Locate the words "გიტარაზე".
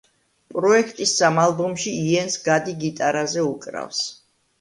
2.85-3.45